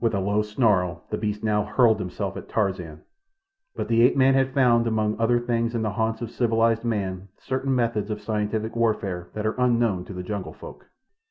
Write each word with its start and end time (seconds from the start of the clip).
With 0.00 0.14
a 0.14 0.20
low 0.20 0.40
snarl 0.40 1.02
the 1.10 1.18
beast 1.18 1.44
now 1.44 1.62
hurled 1.64 1.98
himself 1.98 2.34
at 2.38 2.48
Tarzan, 2.48 3.02
but 3.74 3.88
the 3.88 4.00
ape 4.04 4.16
man 4.16 4.32
had 4.32 4.54
found, 4.54 4.86
among 4.86 5.20
other 5.20 5.38
things 5.38 5.74
in 5.74 5.82
the 5.82 5.90
haunts 5.90 6.22
of 6.22 6.30
civilized 6.30 6.82
man, 6.82 7.28
certain 7.36 7.74
methods 7.74 8.08
of 8.10 8.22
scientific 8.22 8.74
warfare 8.74 9.28
that 9.34 9.44
are 9.44 9.60
unknown 9.60 10.06
to 10.06 10.14
the 10.14 10.22
jungle 10.22 10.54
folk. 10.54 10.86